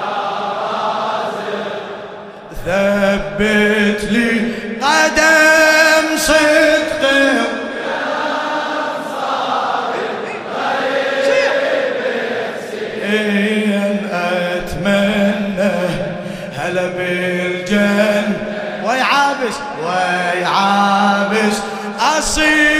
[0.00, 1.66] رازق
[2.66, 4.30] ثبت لي
[4.82, 6.74] قدم صدق.
[14.12, 15.72] أتمنى
[16.58, 18.32] هلا بالجن
[18.84, 21.56] ويعابس ويعابس
[22.18, 22.73] اصير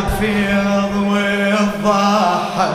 [0.00, 2.70] بفيض والضحى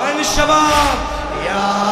[0.00, 0.98] وين الشباب.
[1.46, 1.88] يا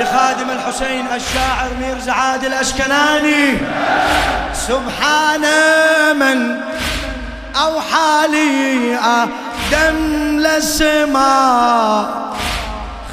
[0.00, 3.58] لخادم الحسين الشاعر ميرزا عادل الأشكناني.
[4.52, 5.44] سبحان
[6.16, 6.67] من
[7.64, 9.98] أوحى لي آدم
[10.40, 12.04] للسماء.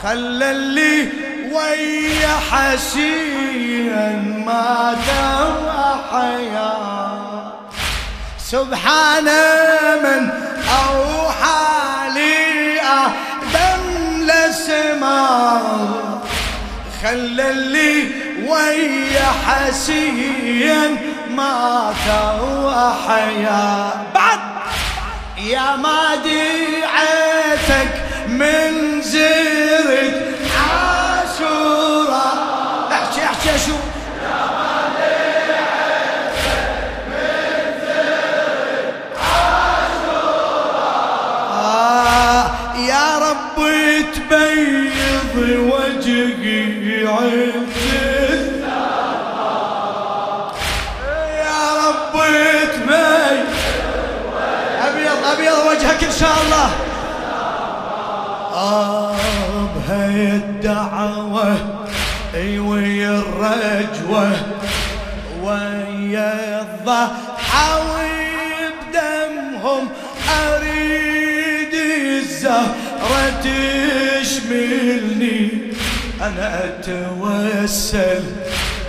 [0.04, 1.10] خلى اللي
[1.52, 3.94] ويا حسين
[4.46, 5.10] مات
[5.66, 6.74] وحيا
[8.40, 9.28] سبحان
[10.04, 10.30] من
[10.86, 13.84] أوحى لي آدم
[14.22, 15.62] للسماء.
[17.04, 17.96] خلى اللي
[18.48, 20.92] ويا حسين
[21.36, 22.06] مات
[22.66, 24.40] وحيا بعد.
[25.38, 27.94] يا ما ديعتك
[28.28, 30.22] من زرت
[30.56, 32.32] عاشورا.
[32.92, 33.76] احكي احكي شو
[41.54, 42.46] آه
[42.88, 43.56] يا رب
[44.14, 48.45] تبيض وجهي عند
[56.20, 56.70] شاء الله.
[58.54, 59.16] آه
[59.76, 61.56] بهاي الدعوة
[62.36, 64.32] ويا الرجوة.
[65.44, 67.70] ويا الضحى
[68.96, 69.84] وبدمهم
[70.30, 73.34] أريد الزهرة
[74.22, 75.42] تشملني.
[76.22, 78.24] أنا أتوسل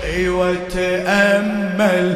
[0.05, 2.07] إي وأتأمل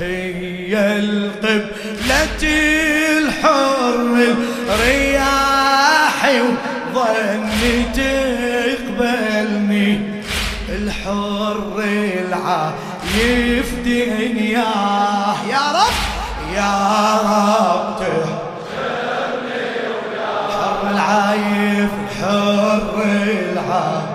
[0.00, 2.42] هي القبلة
[3.18, 3.73] الحر
[4.84, 6.40] رياحي
[6.94, 9.88] وظني تقبلني
[10.68, 11.82] الحر
[12.28, 15.96] العايف دنياه يا رب
[16.54, 16.74] يا
[17.24, 19.64] رب تحرني
[20.50, 22.94] حر العايف الحر
[23.52, 24.14] العايف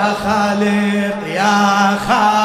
[0.00, 0.14] يا
[1.50, 2.39] خالق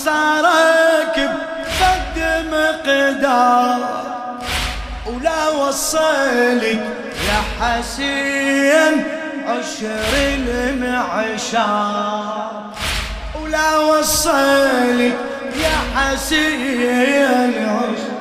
[0.00, 1.16] انصارك
[1.60, 2.16] بفد
[2.52, 3.80] مقدار
[5.06, 6.80] ولا وصلك
[7.28, 8.94] يا حسين
[9.46, 10.12] عشر
[11.18, 12.50] المعشار
[13.42, 15.16] ولا وصلك
[15.62, 18.20] يا حسين عشر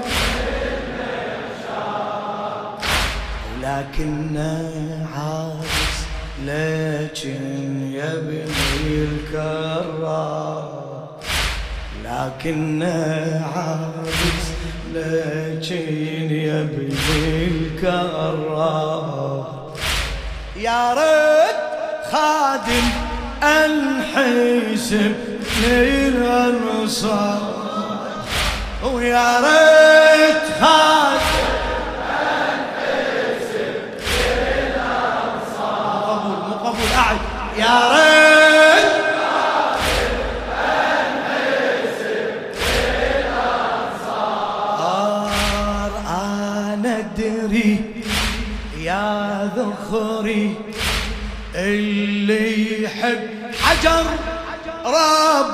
[3.58, 4.38] ولكن
[5.16, 6.00] عاجز
[6.46, 7.42] لكن
[7.94, 8.44] يا ابني
[9.04, 9.69] الكرار
[12.20, 14.46] لكنه عابس
[14.94, 16.90] لكن يا ابن
[20.58, 21.56] يا ريت
[22.12, 22.86] خادم
[23.44, 25.16] انحسب
[25.64, 27.42] للانصار
[28.84, 31.20] ويا ريت خادم
[32.50, 33.76] انحسب
[36.08, 37.18] قبول مو قبول أعد.
[37.58, 38.09] يا ريت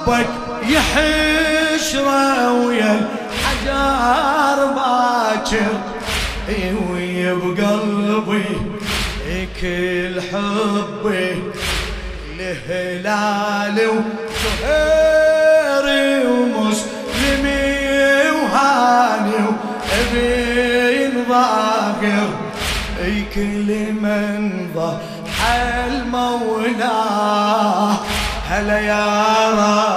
[0.07, 0.27] ربك
[0.69, 5.73] يحشره ويا الحجر باكر
[6.89, 8.45] ويا بقلبي
[9.61, 11.29] كل حبي
[12.37, 13.77] لهلال
[14.65, 17.63] وزهيري ومسلمي
[18.31, 19.39] وهاني
[19.91, 22.29] وابن ظاهر
[23.03, 24.41] اي كل من
[24.75, 25.57] ضحى
[25.87, 27.01] المولى.
[28.49, 29.05] هلا يا
[29.49, 29.94] رب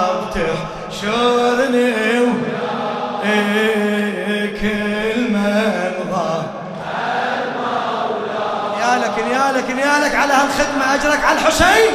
[8.79, 11.91] يا لك يا لك يا لك على هالخدمة أجرك على الحسين.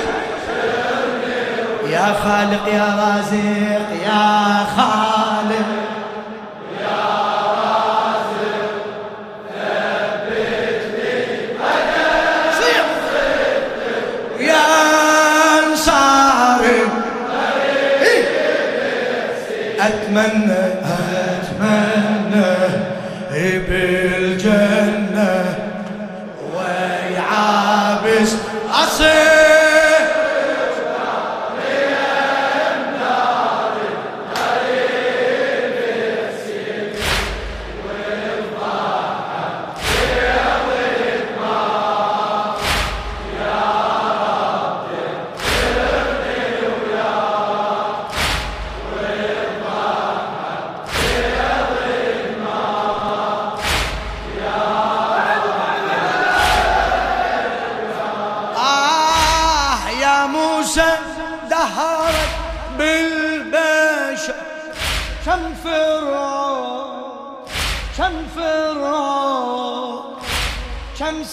[1.87, 5.14] يا خالق يا رازق يا خالق.
[20.17, 20.65] أتمنى
[21.51, 22.55] أتمنى
[23.69, 25.45] بالجنه
[26.55, 28.33] ويعابس
[28.73, 29.34] اصير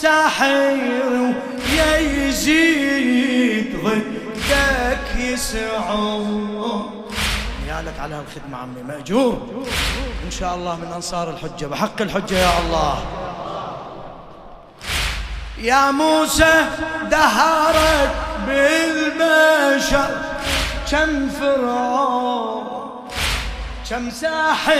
[0.02, 0.78] ساحر
[1.78, 7.06] يا يزيد ضدك يسعون
[7.68, 9.66] يا لك على هالخدمة عمي مأجور.
[10.26, 13.04] إن شاء الله من أنصار الحجة بحق الحجة يا الله.
[15.58, 16.66] يا موسى
[17.12, 18.12] دهرت
[18.48, 20.10] بالبشر
[20.92, 22.64] كم فرعون
[23.90, 24.74] كم ساحر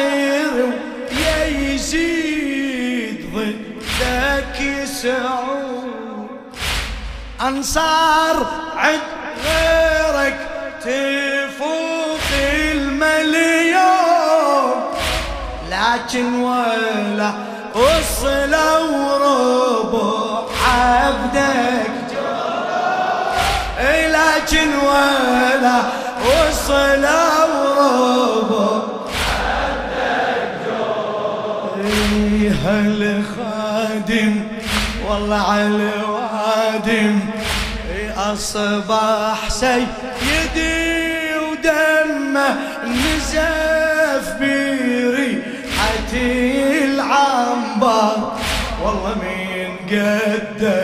[1.12, 3.30] يا يزيد
[4.02, 6.28] ضدك يسعون.
[7.42, 8.46] أنصار
[8.78, 9.00] عد
[9.46, 10.38] غيرك
[10.82, 12.30] تفوق
[12.72, 13.82] المليون.
[15.72, 17.32] لكن ولا
[17.76, 18.56] وصل
[18.94, 21.92] وربع عبدك.
[23.80, 25.82] إي لكن ولا
[26.26, 27.06] وصل
[27.54, 28.82] وربع
[31.84, 32.52] إي
[33.82, 34.44] هالخادم
[35.10, 37.20] والله على الوادم
[37.96, 46.14] إي أصبح سيدي ودمه نزف بريحة
[46.84, 48.18] العنبر.
[48.84, 50.84] والله مين قده؟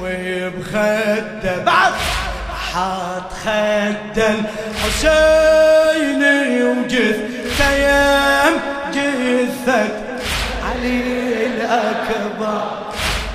[0.00, 1.92] وبخده بعد
[2.72, 4.18] حاط خد
[4.84, 6.22] الحسين
[6.62, 8.56] وجثته يم
[8.94, 9.82] جثة
[10.64, 11.23] علي.
[11.74, 12.62] الأكبر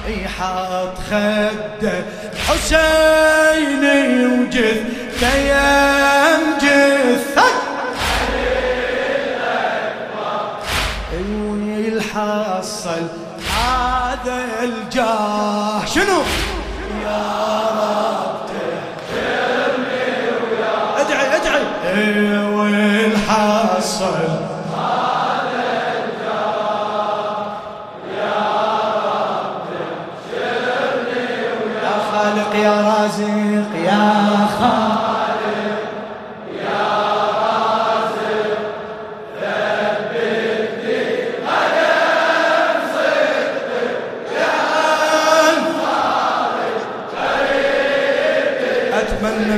[0.08, 2.04] اي حاط خده
[2.34, 3.84] الحسين
[4.32, 7.50] وجثته يم جثة
[11.42, 13.08] ويلحصل
[13.56, 15.39] هذا الجاه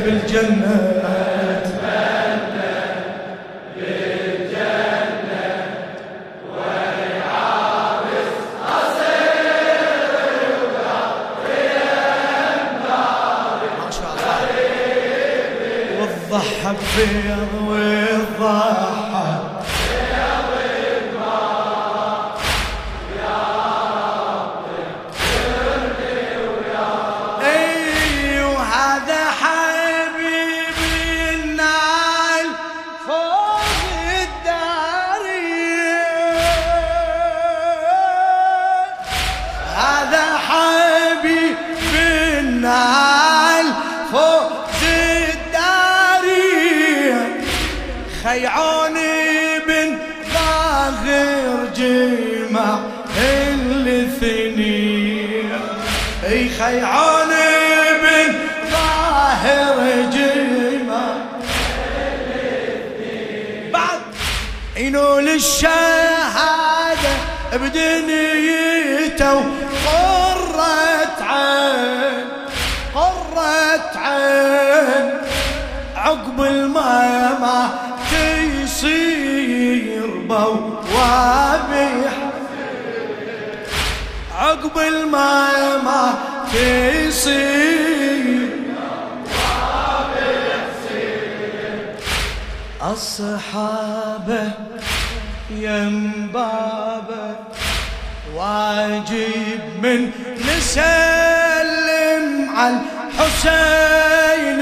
[0.06, 0.91] بالجنة.
[58.02, 58.34] بن
[58.72, 59.78] ظاهر
[63.74, 64.02] بعد
[64.78, 67.14] ينول الشهادة
[67.54, 69.40] بدنيته
[69.86, 72.26] قرة عين
[72.96, 75.12] قرة عين.
[75.96, 77.70] عقب الماما
[78.62, 81.92] تصير بوابي
[84.38, 88.50] عقب الماما تصير
[92.92, 94.52] الصحابة
[95.52, 97.36] يم بابه
[98.36, 100.12] واجب من
[100.48, 102.80] نسلم على
[103.20, 104.60] الحسين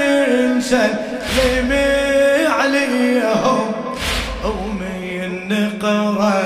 [0.58, 1.70] نسلم
[2.48, 3.66] عليهم.
[4.44, 6.42] ومن نقرأ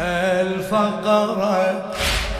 [0.00, 1.92] الفقرة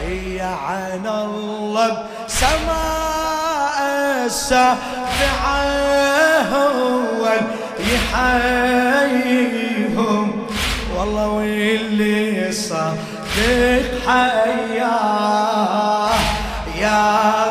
[0.06, 3.78] هي عن الله بسماء
[4.26, 5.62] السابعة
[6.54, 7.22] هو
[9.14, 10.26] يحييهم.
[10.96, 15.36] والله واللي صادق حياه
[16.78, 17.45] يا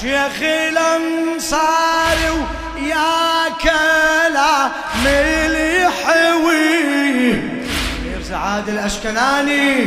[0.00, 2.30] شيخ الانصاري
[2.76, 4.70] ويا كلام
[5.06, 6.62] اليحوي
[8.04, 9.86] مير سعاد الأشكناني.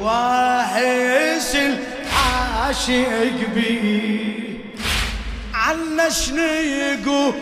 [0.00, 4.38] واحس العاشق بيه
[5.54, 7.34] عنا شنو يقول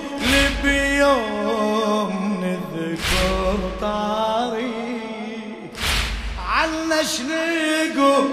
[0.66, 4.72] بيوم نذكر طاري
[6.48, 7.42] عنا شنو
[7.84, 8.28] يقول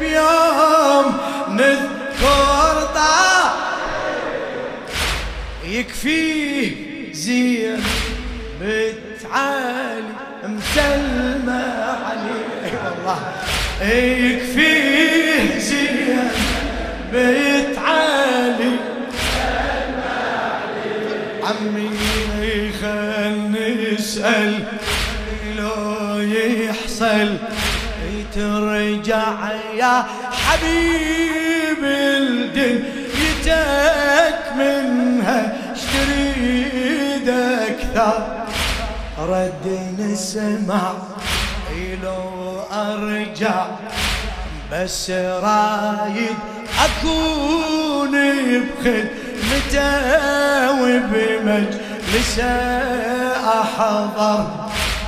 [0.00, 1.16] بيوم
[1.48, 3.52] نذكر طاري
[5.64, 6.72] يكفيه
[7.12, 7.82] زين
[8.60, 10.12] بتعالي
[10.44, 11.62] مسلمة
[12.06, 13.20] عليه والله.
[13.82, 16.28] يكفيه زين
[17.12, 17.41] بتعالي
[25.56, 27.36] لو يحصل
[28.34, 29.32] ترجع
[29.76, 31.84] يا حبيب
[32.22, 33.52] الدنيتك
[34.56, 38.44] منها اشتريد أكثر؟
[39.18, 40.92] رد نسمع
[42.02, 43.66] لو أرجع
[44.72, 46.36] بس رايد
[46.84, 48.12] أكون
[48.84, 50.12] بخدمته
[52.12, 54.44] وبمجلسه احضر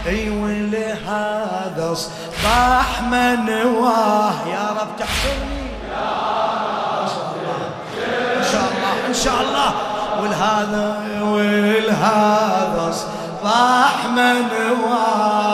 [0.06, 5.64] أي ولهذا اصبح منواه يا رب تحشرني
[8.38, 9.72] إن شاء الله إن شاء الله
[10.22, 15.44] ولهذا ولهذا اصبح منواه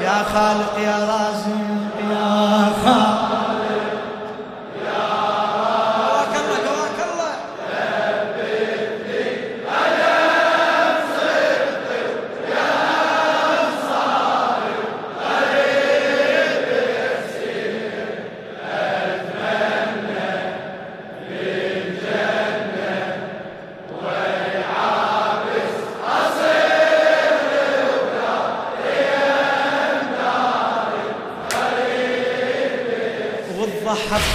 [0.00, 1.57] يا خالق يا رازق.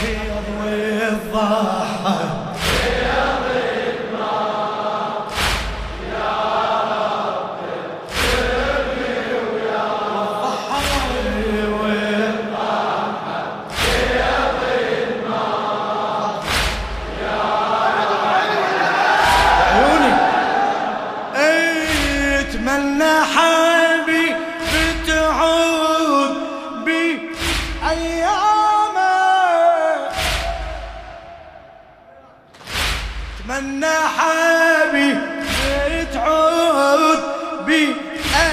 [0.04, 2.16] والضحى بيض والضحى.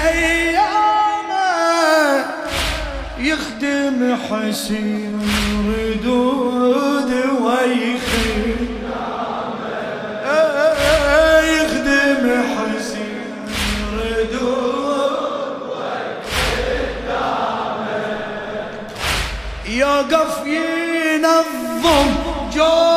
[0.07, 1.51] ايامه
[3.19, 5.21] يخدم حسين
[5.67, 8.71] ردود ويخدم
[11.43, 13.25] يخدم حسين
[13.93, 15.11] ردود
[15.69, 16.61] ويخدم
[19.67, 22.09] يوقف ينظم
[22.55, 22.90] جو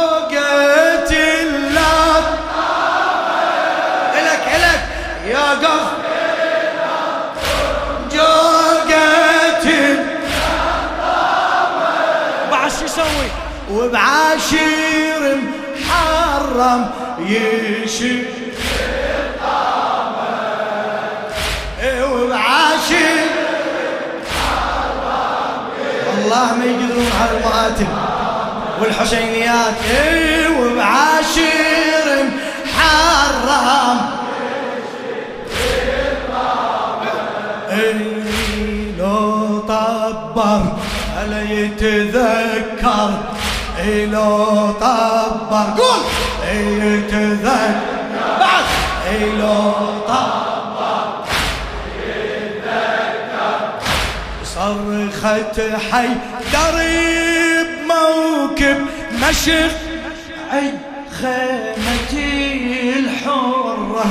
[13.95, 15.39] وبعاشر
[15.77, 18.25] محرم يشيل
[21.83, 23.17] إيه وبعاشر
[26.09, 27.87] والله ما يقدرون على المآتم
[28.81, 29.75] والحسينيات.
[29.91, 32.25] إيه وبعاشر
[32.65, 34.01] محرم
[37.71, 38.25] إيه
[38.99, 40.63] لو طبر
[41.17, 43.34] هلا يتذكر.
[43.85, 46.03] لو طبر قول.
[46.53, 47.79] يتذكر
[48.41, 48.64] بعد.
[49.38, 49.73] لو
[50.09, 51.25] طبر
[54.45, 56.09] صرخة حي.
[56.53, 59.75] دريب موكب مشق.
[60.53, 60.79] عد
[61.21, 64.11] خيمتي الحرة.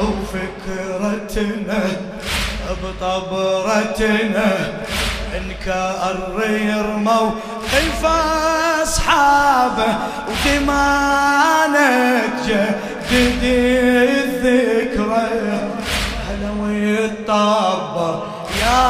[0.00, 1.82] وفكرتنا
[2.82, 4.50] بطبرتنا.
[5.36, 7.30] انكار يرموا
[7.72, 8.02] خلف
[8.82, 9.90] أصحابه
[10.28, 11.66] ودمانك
[13.10, 13.44] جدد
[14.24, 15.28] الذكرى.
[16.28, 18.14] هلا ويتطبر
[18.62, 18.82] يا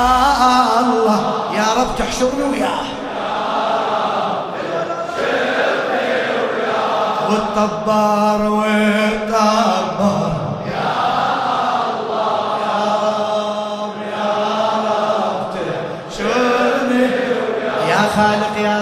[0.81, 1.21] الله.
[1.57, 2.87] يا رب تحشرني وياه.
[7.31, 10.30] والطبار والطبار
[18.17, 18.80] خالق يا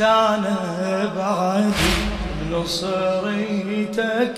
[0.00, 1.72] أنا بعد
[2.40, 4.34] بنصريتك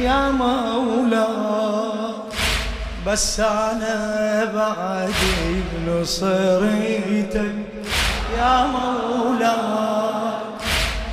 [0.00, 2.14] يا مولاي
[3.06, 5.12] بس أنا بعد
[5.72, 7.54] بنصريتك
[8.38, 10.38] يا مولاي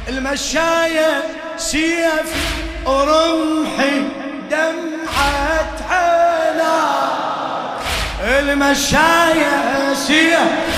[0.10, 1.24] المشاية
[1.58, 2.34] سيف
[2.86, 4.02] ورمحي
[4.52, 6.78] دمعة عينا
[8.40, 10.75] المشاية سيف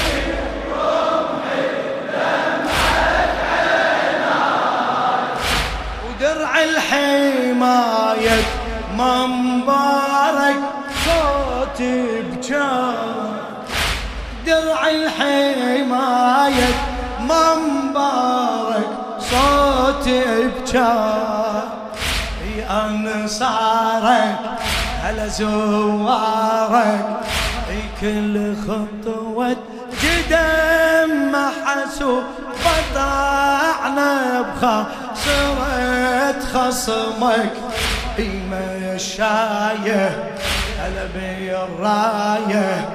[6.57, 8.39] ودرع الحماية
[8.97, 10.59] منبرك
[11.05, 12.95] صوت بجار
[14.45, 16.69] درع الحماية
[17.21, 18.89] منبرك
[19.19, 21.63] صوت بجار
[22.57, 24.39] يا أنصارك
[25.05, 27.05] على زوارك
[28.01, 29.55] كل خطوة
[30.03, 32.23] قدم محسوب
[32.65, 34.17] قطعنا
[35.27, 37.51] بخاصرة خصمك
[38.19, 40.33] اي مشاية
[40.79, 42.89] هلا بالراية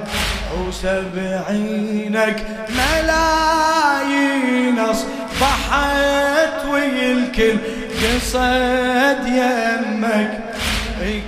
[0.58, 7.56] وسبعينك ملايين أصبحت والكل
[8.02, 10.30] قصد يمك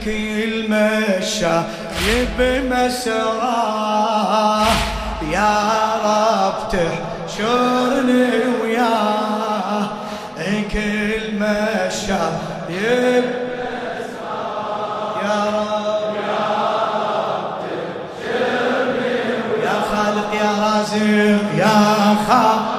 [0.04, 1.56] كل مشى
[2.38, 3.94] بمسراه.
[5.32, 5.54] يا
[6.04, 8.28] رب تحشرني
[8.62, 9.23] وياه
[10.74, 12.12] كل مشى
[12.68, 13.24] يب.
[15.24, 16.14] يا رب.
[19.64, 22.73] يا خالق يا رازق يا خالق.